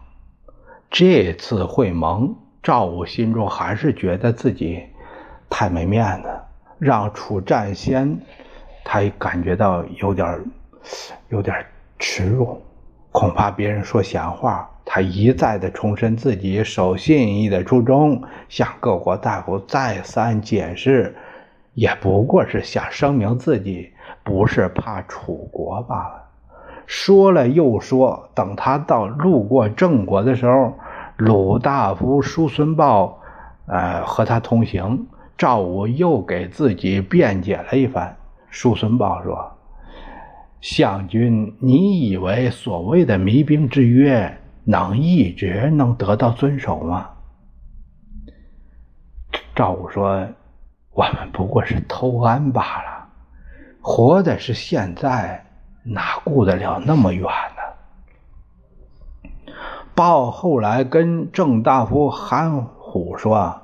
[0.89, 4.81] 这次会盟，赵武心中还是觉得自己
[5.49, 6.29] 太没面子，
[6.79, 8.17] 让楚战先，
[8.85, 10.45] 他感觉到有点。
[11.29, 11.63] 有点
[11.99, 12.59] 耻辱，
[13.11, 14.67] 恐怕别人说闲话。
[14.83, 21.15] 他一再的重申自己守信义的初衷，向各国大夫再三解释，
[21.75, 26.20] 也不过是想声明自己不是怕楚国罢了。
[26.85, 30.73] 说了又说，等他到路过郑国的时候，
[31.17, 33.19] 鲁大夫叔孙豹，
[33.67, 35.07] 呃，和他同行。
[35.37, 38.15] 赵武又给自己辩解了一番。
[38.49, 39.51] 叔孙豹说。
[40.59, 47.09] 相君，你以为所谓的弭兵之约能一直能得到遵守吗？
[49.55, 50.27] 赵武说
[50.93, 53.07] ：“我们不过是偷安罢了，
[53.81, 55.43] 活的是现在，
[55.83, 57.61] 哪顾得了那么远呢？”
[59.93, 63.61] 鲍后来跟郑大夫韩虎说：“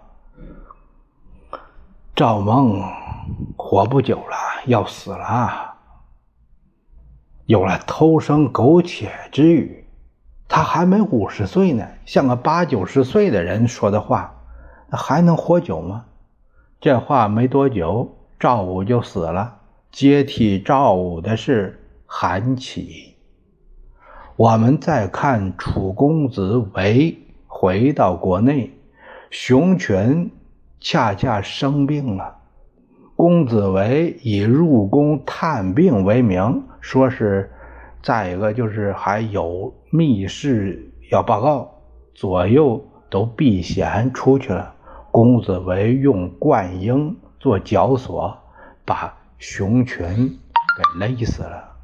[2.15, 2.83] 赵孟
[3.55, 5.75] 活不久了，要死了。”
[7.47, 9.87] 有了偷生苟且之语，
[10.49, 14.35] 他还没五十岁呢，像个八九十岁的人说的话，
[14.91, 16.05] 还能活久吗？
[16.81, 19.59] 这话没多久，赵武就死了，
[19.91, 23.15] 接替赵武的是韩起。
[24.35, 27.15] 我们再看楚公子维
[27.45, 28.71] 回到国内，
[29.29, 30.31] 熊群
[30.79, 32.37] 恰恰生病了。
[33.15, 37.51] 公子维以入宫探病为名，说是
[38.01, 41.81] 再一个就是还有密事要报告，
[42.13, 44.75] 左右都避嫌出去了。
[45.11, 48.37] 公子维用灌婴做绞索，
[48.85, 51.76] 把熊群给勒死了。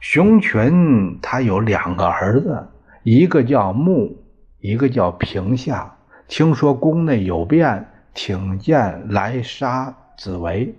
[0.00, 2.66] 熊群他有两个儿子，
[3.02, 4.16] 一个叫穆，
[4.60, 5.96] 一个叫平夏。
[6.28, 9.96] 听说宫内有变，挺剑来杀。
[10.18, 10.74] 子维，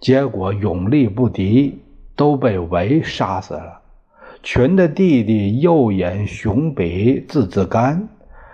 [0.00, 1.80] 结果勇力不敌，
[2.16, 3.82] 都被维杀死了。
[4.42, 8.08] 群的弟弟右眼熊北，字子干；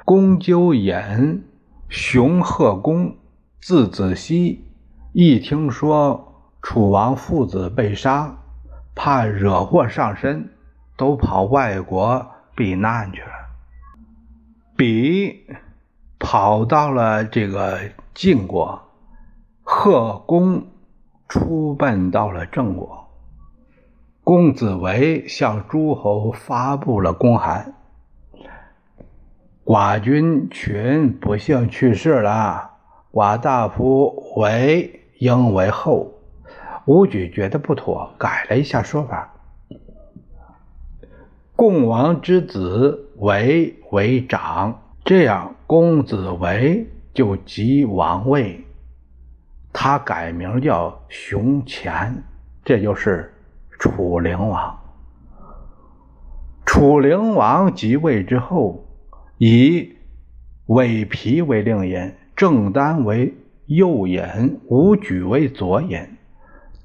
[0.05, 1.43] 公鸠眼
[1.89, 3.17] 熊贺公，
[3.63, 4.67] 字子熙。
[5.15, 8.44] 一听说楚王父子被杀，
[8.95, 10.51] 怕惹祸上身，
[10.97, 13.33] 都跑外国避难去了。
[14.77, 15.47] 比
[16.19, 17.79] 跑到了这个
[18.13, 18.81] 晋国。
[19.67, 20.67] 贺公
[21.27, 23.09] 出奔到了郑国，
[24.23, 27.75] 公子维向诸侯发布了公函
[29.65, 32.73] ：“寡君群不幸去世了，
[33.11, 36.13] 寡大夫为应为后。”
[36.87, 39.35] 武举觉得不妥，改了一下说法
[41.57, 48.65] ：“共王之子为为长，这样公子为就即王位。”
[49.73, 52.23] 他改名叫熊乾，
[52.65, 53.35] 这就是
[53.79, 54.79] 楚灵王。
[56.65, 58.87] 楚灵王即位之后，
[59.39, 59.97] 以
[60.67, 63.35] 韦皮为令尹，郑丹为
[63.67, 66.14] 右尹，武举为左尹，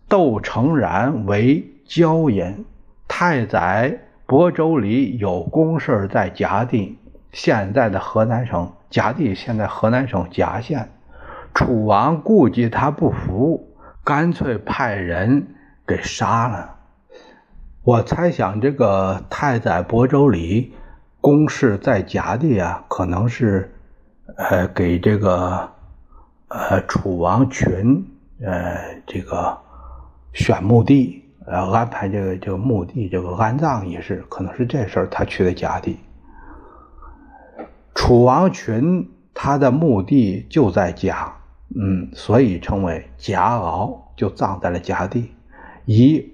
[0.10, 2.66] 窦成然为交尹。
[3.08, 6.98] 太宰亳州里有公事在夹地，
[7.32, 10.90] 现在的河南省夹地，现在河南省夹县。
[11.54, 15.48] 楚王顾及他不服，干脆派人
[15.88, 16.76] 给杀了。
[17.84, 20.74] 我猜想，这个太宰亳州里
[21.22, 23.74] 公事在夹地啊，可能是
[24.38, 25.70] 呃给这个
[26.50, 28.06] 呃楚王群
[28.46, 29.58] 呃这个
[30.40, 35.98] 选墓地，呃安排这个这个墓地这个安葬仪式，可能是这事儿他去的夹地。
[37.94, 41.34] 楚王群他的墓地就在夹，
[41.76, 45.30] 嗯，所以称为夹敖，就葬在了夹地，
[45.84, 46.32] 以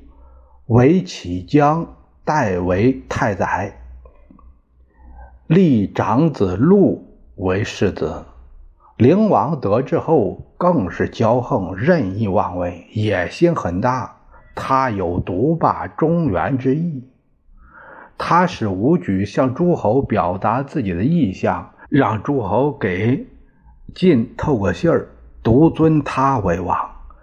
[0.67, 3.75] 韦启江代为太宰，
[5.47, 8.23] 立长子陆为世子。
[8.97, 14.15] 灵王得志后，更是骄横，任意妄为，野心很大。
[14.55, 17.03] 他有独霸中原之意。
[18.17, 23.27] 他使武举向诸侯表达自己的意向，让诸侯给
[23.93, 25.09] 晋透过信儿，
[25.43, 26.77] 独尊他为王，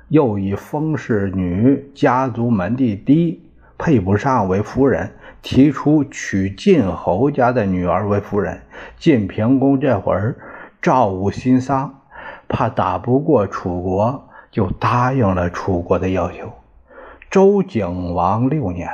[0.08, 3.42] 又以封氏女家族门第低，
[3.78, 8.60] 配不上为夫人，提出娶晋侯家的女儿为夫人。
[8.98, 10.36] 晋平公这会儿
[10.82, 12.01] 赵武新丧，
[12.52, 16.52] 怕打不过楚国，就答应了楚国的要求。
[17.30, 18.88] 周景王六年。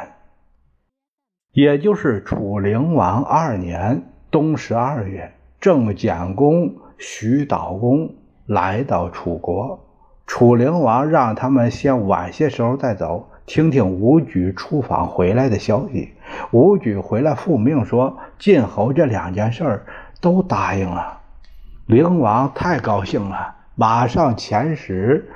[1.52, 8.14] 也就是楚灵王二年冬十二月，郑简公、徐导公
[8.46, 9.80] 来到楚国。
[10.24, 16.12] 楚灵王让他们先晚些时候再走，听听吴举出访回来的消息。
[16.52, 19.84] 吴举回来复命说，晋侯这两件事
[20.20, 21.17] 都答应了。
[21.88, 25.30] 灵王太高兴了，马上遣使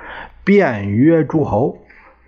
[0.45, 1.79] 便约诸侯，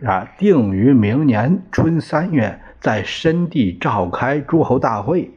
[0.02, 2.58] 啊，定于明年春三月。
[2.80, 5.30] 在申地召开诸侯大会，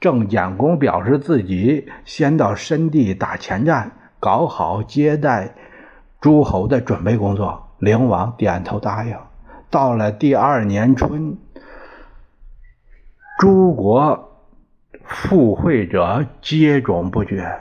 [0.00, 5.54] 郑简公表示自己先到申地打前站，搞好接待
[6.20, 7.68] 诸侯的准备工作。
[7.78, 9.16] 灵王点头答应。
[9.70, 11.36] 到了第二年春，
[13.38, 14.28] 诸国
[15.04, 17.60] 赴会者接踵不绝，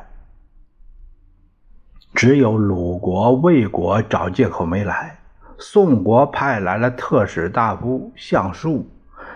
[2.13, 5.17] 只有鲁国、魏国找借口没来。
[5.57, 8.87] 宋国派来了特使大夫项束。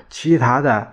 [0.10, 0.88] 其他的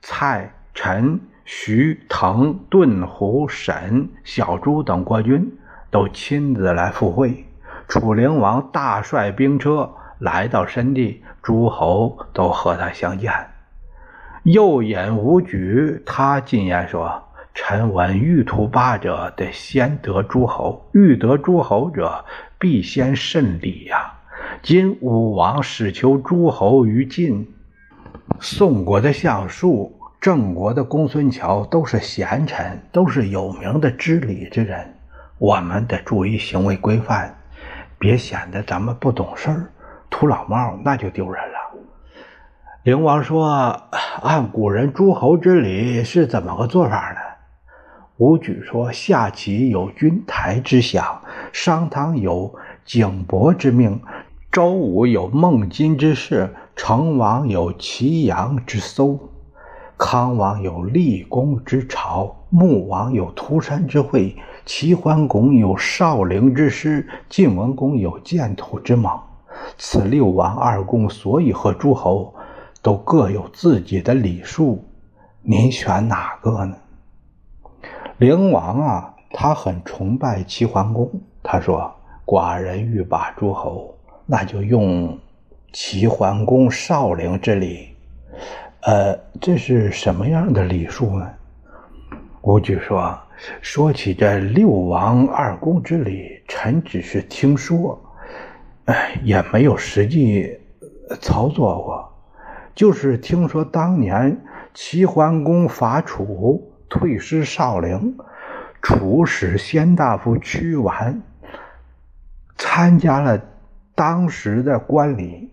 [0.00, 5.58] 蔡、陈、徐、滕、顿、胡、沈、小朱等国君
[5.90, 7.44] 都亲自来赴会。
[7.88, 13.32] 楚灵王大率兵车来到申地，诸侯都和他相见。
[14.42, 17.24] 右引武举，他进言说
[17.58, 22.22] ：“臣闻欲图霸者，得先得诸侯；欲得诸侯者，
[22.58, 24.12] 必先慎礼呀。
[24.62, 27.50] 今武王始求诸侯于晋。”
[28.38, 34.94] 宋国的相术，郑国的公孙乔都是贤臣，都是有名的知礼之人。
[35.38, 37.34] 我们得注意行为规范，
[37.98, 39.72] 别显得咱们不懂事儿、
[40.10, 41.56] 土老帽，那就丢人了。
[42.82, 43.80] 灵王说
[44.22, 47.20] ：“按古人诸侯之礼是怎么个做法呢？”
[48.18, 51.20] 武举说：“下棋有君台之享，
[51.52, 54.00] 商汤有景伯之命，
[54.50, 59.18] 周武有孟津之事。”成王有祁阳之搜，
[59.96, 69.18] 康王有立功之朝，穆王有涂山之会，齐桓公有少陵之师，晋文公有建土之盟。
[69.78, 72.34] 此六王二公所以和诸侯，
[72.82, 74.84] 都各有自己的礼数，
[75.40, 76.76] 您选哪个呢？
[78.18, 81.10] 灵王啊，他很崇拜齐桓公，
[81.42, 83.94] 他说：“寡人欲把诸侯，
[84.26, 85.18] 那就用。”
[85.72, 87.94] 齐桓公少陵之礼，
[88.80, 91.30] 呃，这是什么样的礼数呢？
[92.40, 93.18] 武举说
[93.60, 98.00] ：“说起这六王二公之礼，臣只是听说，
[98.86, 100.58] 哎，也没有实际
[101.20, 102.10] 操作过。
[102.74, 104.40] 就是听说当年
[104.72, 108.16] 齐桓公伐楚，退师少陵，
[108.82, 111.22] 楚使先大夫屈完
[112.56, 113.40] 参加了
[113.94, 115.50] 当时的官礼。”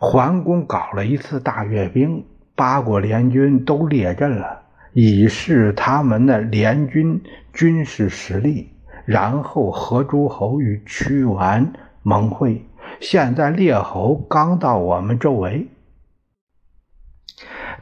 [0.00, 8.72] 桓公搞了一次大阅兵，八国联军都列阵了，以示他们的联军军事实力。
[9.04, 12.62] 然后和诸侯与屈完盟会。
[13.00, 15.66] 现在列侯刚到我们周围，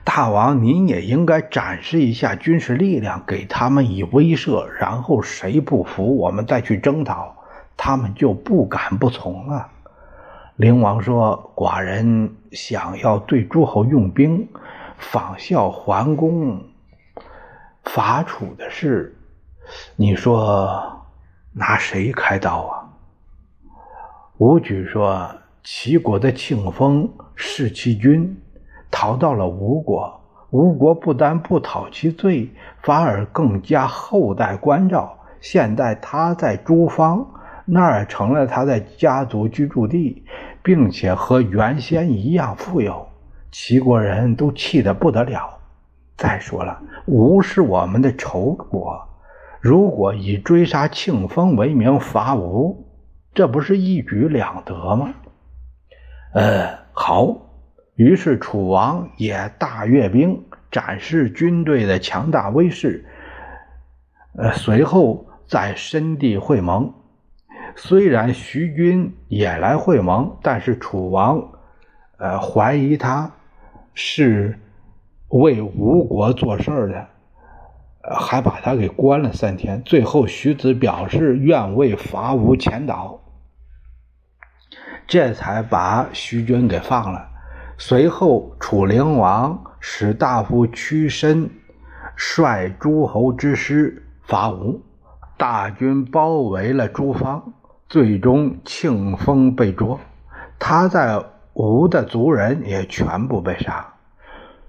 [0.06, 4.64] 大王您也应该展示一下军事力量，给他们以威慑。
[4.64, 7.34] 然后谁不服，我们再去征讨，
[7.76, 9.68] 他们就不敢不从了。
[10.54, 14.48] 灵王说：“寡人想要对诸侯用兵，
[14.96, 16.62] 仿效桓公
[17.82, 19.18] 伐楚的事，
[19.96, 21.04] 你说
[21.52, 22.88] 拿谁开刀啊？”
[24.38, 25.28] 武举说
[25.64, 28.40] ：“齐国的庆封弑其君，
[28.90, 30.20] 逃到了吴国。
[30.50, 32.48] 吴国不但不讨其罪，
[32.82, 35.18] 反而更加厚待关照。
[35.40, 37.26] 现在他在诸方，
[37.64, 40.24] 那儿成了他的家族居住地，
[40.62, 43.06] 并且和原先一样富有。
[43.50, 45.58] 齐国人都气得不得了。
[46.16, 49.06] 再说了，吴是我们的仇国，
[49.60, 52.86] 如果以追杀庆丰为名伐吴，
[53.34, 55.12] 这不是一举两得吗？
[56.32, 57.45] 呃，好。
[57.96, 63.04] 于是楚王也大阅兵，展示军队的强大威势。
[64.36, 66.92] 呃，随后在申地会盟。
[67.74, 71.52] 虽然徐军也来会盟，但是楚王
[72.18, 73.32] 呃怀疑他
[73.94, 74.58] 是
[75.28, 77.06] 为吴国做事儿的，
[78.18, 79.82] 还把他给关了三天。
[79.84, 83.18] 最后徐子表示愿为伐吴前导，
[85.06, 87.30] 这才把徐军给放了。
[87.78, 91.50] 随后，楚灵王使大夫屈申
[92.16, 94.80] 率诸侯之师伐吴，
[95.36, 97.52] 大军包围了诸方，
[97.86, 100.00] 最终庆丰被捉，
[100.58, 101.22] 他在
[101.52, 103.94] 吴的族人也全部被杀。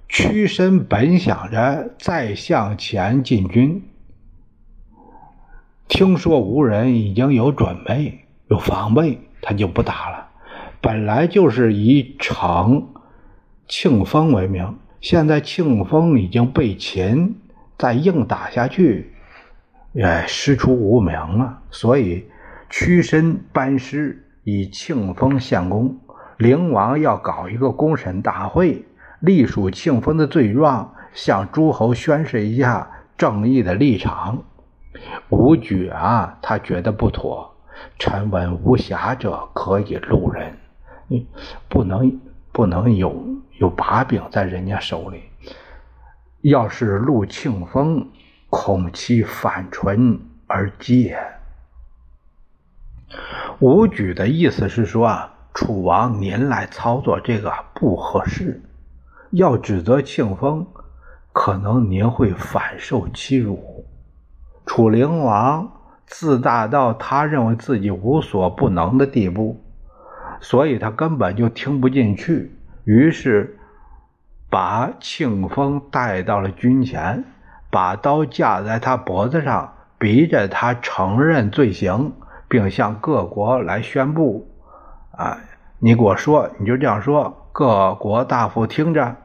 [0.10, 3.90] 屈申本想着再向前进军，
[5.88, 10.28] 听说吴人已经有准备、有防备，他就不打了。
[10.82, 12.90] 本来就是以逞。
[13.68, 17.36] 庆丰为名，现在庆丰已经被擒，
[17.78, 19.14] 再硬打下去，
[19.92, 21.60] 也，师出无名了。
[21.70, 22.26] 所以
[22.70, 25.98] 屈身班师，以庆丰献功。
[26.38, 28.86] 灵王要搞一个公审大会，
[29.20, 34.44] 隶属庆丰的罪状，向诸侯宣示一下正义的立场。
[35.30, 37.54] 吴举啊，他觉得不妥。
[38.00, 40.58] 臣闻无暇者可以路人，
[41.08, 41.28] 你
[41.68, 42.20] 不能
[42.52, 43.14] 不能有。
[43.58, 45.24] 有把柄在人家手里，
[46.42, 48.08] 要是陆庆丰，
[48.50, 51.18] 恐其反唇而戒。
[53.60, 58.62] 武举的意思是说啊，楚王您来操作这个不合适，
[59.32, 60.68] 要指责庆丰，
[61.34, 63.86] 可能您会反受欺辱。
[64.66, 65.72] 楚灵王
[66.06, 69.60] 自大到他认为自己无所不能的地步，
[70.42, 72.54] 所以他根本就听不进去。
[72.88, 73.58] 于是，
[74.50, 77.26] 把庆丰带到了军前，
[77.70, 82.14] 把刀架在他脖子上，逼着他承认罪行，
[82.48, 84.48] 并向各国来宣布
[85.12, 85.38] ：“啊，
[85.80, 87.50] 你给我说，你就这样说。
[87.52, 89.18] 各国大夫听着，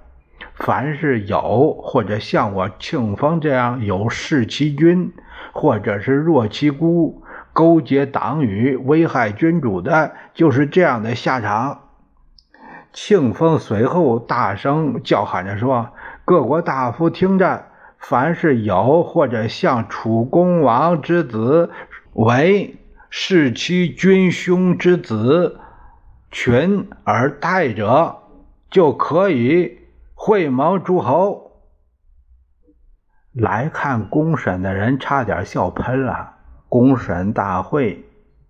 [0.57, 5.13] 凡是有或者像我庆丰这样有弑其君，
[5.53, 11.79] 或者是弱其孤，勾结党羽，危害君主的，就是这样的下场。”
[12.93, 15.91] 庆丰随后大声叫喊着说
[16.25, 17.67] ：“各国大夫听着，
[17.99, 21.71] 凡是有或者向楚公王之子
[22.13, 22.77] 为
[23.11, 25.59] 弑其君兄之子
[26.31, 28.19] 群而待者，
[28.71, 29.79] 就可以
[30.15, 31.53] 会盟诸侯。”
[33.33, 36.35] 来看公审的人差点笑喷了。
[36.69, 38.03] 公审大会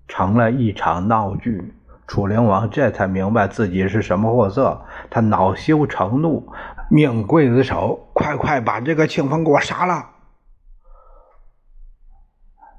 [0.06, 1.74] 成了一场闹剧。
[2.06, 6.52] 楚灵王这才明白自己是什么货色，他恼羞成怒，
[6.90, 10.10] 命刽子手快快把这个庆丰给我杀了。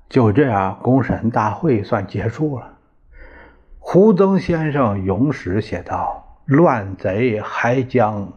[0.09, 2.77] 就这样，公审大会算结束了。
[3.79, 8.33] 胡曾先生咏史写道：“乱贼还将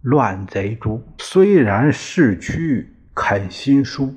[0.00, 4.14] 乱贼诛，虽然逝去肯心书。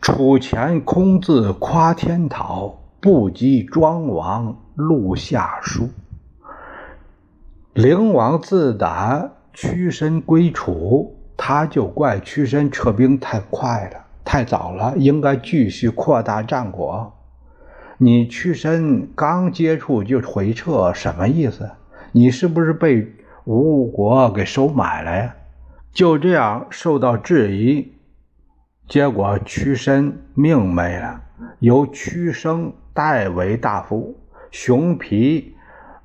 [0.00, 5.90] 楚前空自夸天讨。”不及庄王录下书，
[7.74, 17.12] 灵王自打屈身归楚，他就怪屈身撤兵太快了，太早了，应该继续扩大战果。
[17.98, 21.72] 你屈身刚接触就回撤，什么意思？
[22.12, 23.06] 你是不是被
[23.44, 25.34] 吴国给收买了呀？
[25.92, 27.92] 就这样受到质疑，
[28.88, 31.20] 结果屈身命没了，
[31.60, 32.72] 由屈生。
[32.96, 34.14] 代为大夫，
[34.52, 35.56] 熊皮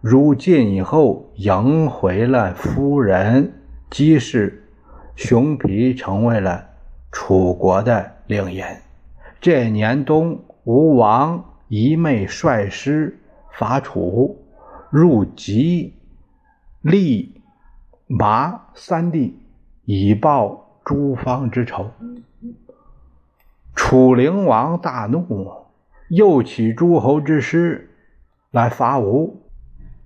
[0.02, 3.62] 入晋以后，迎回了夫人
[3.92, 4.64] 姬氏，
[5.16, 6.66] 熊皮成为了
[7.12, 8.64] 楚国的令尹。
[9.40, 13.20] 这年冬，吴王一昧率师
[13.52, 14.44] 伐楚，
[14.90, 15.94] 入吉、
[16.82, 17.40] 利、
[18.08, 19.38] 麻三地，
[19.86, 21.92] 以报诸方之仇。
[23.90, 25.52] 楚灵王大怒。
[26.10, 27.90] 又起诸侯之师，
[28.52, 29.42] 来伐吴。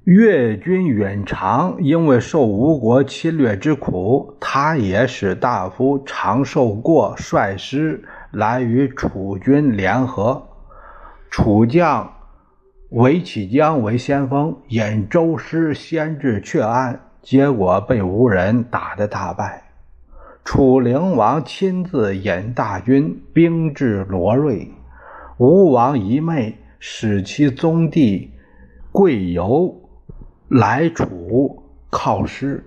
[0.05, 10.41] 越军远长因为受吴国侵略之苦，他也使大夫长寿过率师来与楚军联合。
[11.29, 12.09] 楚将
[12.91, 19.62] 韦启江为先锋，引周师先至阙安，结果被吴人打得大败。
[20.45, 24.69] 楚灵王亲自引大军兵至罗瑞，
[25.37, 28.31] 吴王一妹使其宗弟
[28.91, 29.79] 贵由。
[30.49, 32.63] 来楚靠师，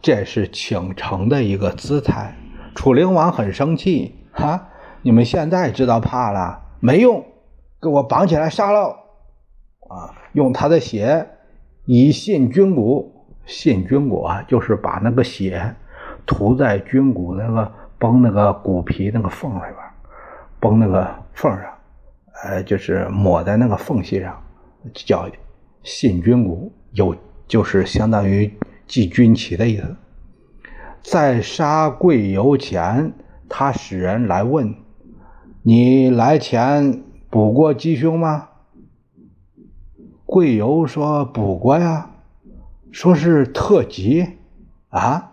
[0.00, 2.34] 这是倾城的一个姿态。
[2.74, 4.70] 楚灵王很生气，哈！
[5.02, 6.60] 你们现在知道怕了？
[6.80, 7.24] 没用，
[7.80, 8.88] 给我绑起来杀了！
[9.88, 11.28] 啊，用他的血
[11.84, 15.76] 以信军鼓，信军鼓啊，就是把那个血
[16.28, 19.74] 涂在军鼓那个崩那个鼓皮那个缝里边，
[20.60, 21.64] 崩那个缝上，
[22.44, 24.40] 呃，就是抹在那个缝隙上，
[24.92, 25.26] 叫
[25.82, 26.70] 信军鼓。
[26.92, 27.16] 有
[27.46, 28.52] 就是相当于
[28.86, 29.96] 记军旗的意思。
[31.02, 33.12] 在杀贵由前，
[33.48, 34.74] 他使人来问
[35.62, 38.48] ：“你来前补过鸡胸吗？”
[40.24, 42.10] 贵由说：“补过呀，
[42.90, 44.38] 说是特急
[44.88, 45.32] 啊，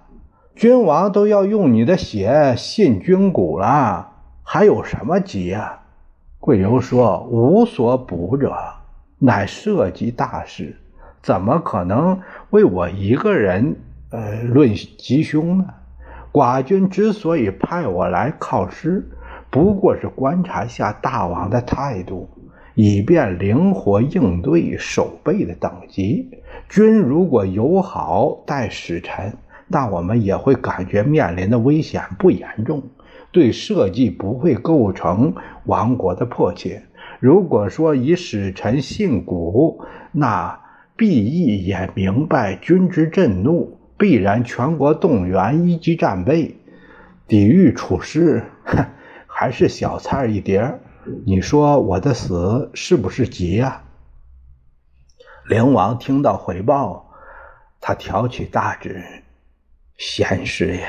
[0.56, 4.10] 君王都要用你的血信君鼓了，
[4.42, 5.82] 还有什么急呀？”
[6.40, 8.56] 贵由说：“无所补者，
[9.20, 10.78] 乃社稷大事。”
[11.22, 13.76] 怎么可能为我一个人
[14.12, 15.66] 呃论吉凶呢？
[16.32, 19.10] 寡君之所以派我来靠师，
[19.50, 22.30] 不过是观察下大王的态度，
[22.76, 26.30] 以便灵活应对守备的等级。
[26.70, 29.36] 君如果友好待使臣，
[29.68, 32.84] 那我们也会感觉面临的危险不严重，
[33.32, 35.36] 对社稷不会构成
[35.66, 36.84] 亡国的迫切。
[37.20, 40.62] 如果说以使臣信古，那。
[40.98, 46.56] 必亦也明白君之震怒，必然全国动员，一级战备，
[47.28, 48.44] 抵御楚师，
[49.28, 50.80] 还是小菜一碟
[51.26, 53.82] 你说我的死是不是急呀？
[55.50, 57.12] 灵王听到回报，
[57.82, 59.04] 他挑起大指，
[59.98, 60.88] 贤师也，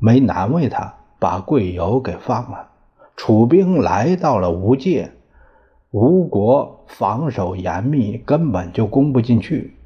[0.00, 2.68] 没难为他，把贵由给放了。
[3.16, 5.12] 楚兵来到了吴界。
[5.92, 9.76] 吴国防守严密，根本就攻不进去。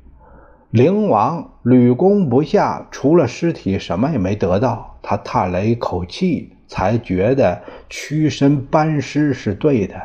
[0.71, 4.99] 灵王屡攻不下，除了尸体，什么也没得到。
[5.03, 10.01] 他叹了一口气，才觉得屈身班师是对的。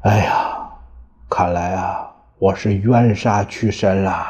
[0.00, 0.70] 哎呀，
[1.28, 4.26] 看来啊，我是冤杀屈身了。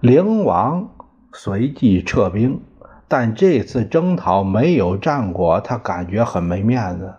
[0.00, 0.90] 灵王
[1.34, 2.60] 随即撤兵，
[3.08, 7.14] 但这次征讨没有战果，他感觉很没面子。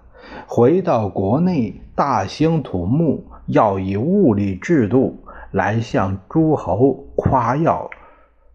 [0.48, 7.90] 回到国内，大兴土木，要以物理制度来向诸侯夸耀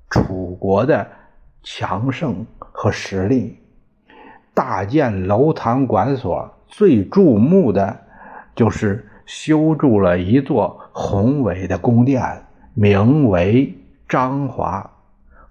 [0.09, 1.07] 楚国的
[1.63, 3.59] 强盛和实力。
[4.55, 7.97] 大建楼堂馆所，最注目的
[8.55, 12.23] 就是修筑了一座宏伟的宫殿，
[12.75, 13.75] 名为
[14.09, 14.91] 章华，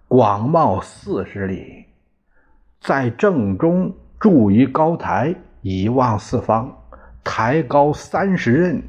[0.08, 1.86] 广袤四十里，
[2.80, 5.36] 在正中筑一高台。
[5.64, 6.78] 以望四方，
[7.26, 8.82] 台高三十仞，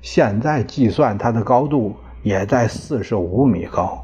[0.00, 4.02] 现在计算它的高度也在四十五米高。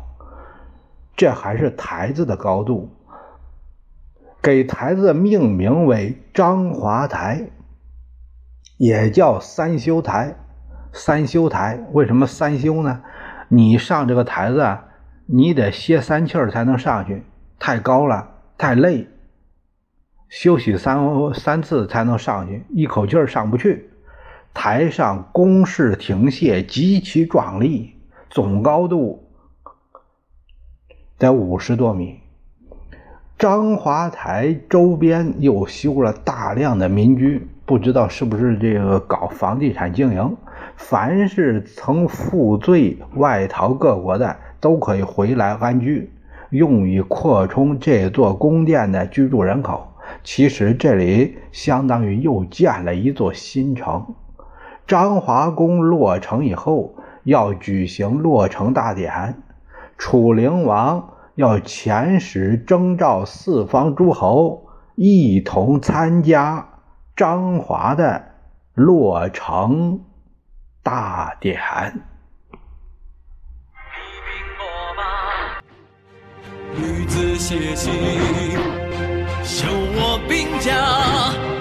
[1.16, 2.91] 这还是台子的高度，
[4.43, 7.49] 给台子命名为章华台，
[8.77, 10.37] 也叫三修台。
[10.93, 13.01] 三修台为什么三修呢？
[13.49, 14.88] 你上这个台子啊，
[15.31, 17.22] 你得歇三气儿才能上去，
[17.59, 19.07] 太高了，太累。
[20.31, 20.99] 休息三
[21.35, 23.91] 三次才能上去，一口气儿上不去。
[24.55, 27.95] 台上攻势停歇极其壮丽，
[28.31, 29.29] 总高度
[31.18, 32.20] 在五十多米。
[33.37, 40.37] 章华台周边又修了大量的民居，不知道是不是这个搞房地产经营。
[40.76, 46.13] 凡是曾负罪外逃各国的，都可以回来安居，
[46.51, 49.89] 用以扩充这座宫殿的居住人口。
[50.25, 54.15] 其实这里相当于又建了一座新城。
[54.87, 56.95] 张华宫落成以后，
[57.25, 59.43] 要举行落成大典，
[59.99, 66.69] 楚灵王要遣使征召四方诸侯，一同参加
[67.15, 68.25] 张华的
[68.73, 70.01] 落成
[70.83, 71.61] 大典。
[76.81, 77.93] 女子写信，
[79.45, 79.66] 修
[79.97, 81.58] 我兵甲。